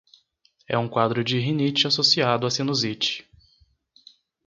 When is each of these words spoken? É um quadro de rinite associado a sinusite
É 0.67 0.75
um 0.75 0.89
quadro 0.89 1.23
de 1.23 1.37
rinite 1.37 1.85
associado 1.85 2.47
a 2.47 2.49
sinusite 2.49 3.23